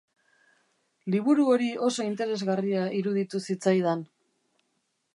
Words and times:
Liburu 1.15 1.45
hori 1.57 1.69
oso 1.89 2.07
interesgarria 2.07 2.89
iruditu 3.03 3.45
zitzaidan. 3.49 4.07